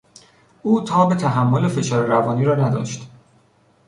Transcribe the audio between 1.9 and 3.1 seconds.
روانی را نداشت.